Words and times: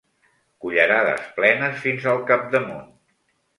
Cullerades 0.65 1.27
plenes 1.37 1.79
fins 1.85 2.09
al 2.15 2.25
capdamunt. 2.33 2.91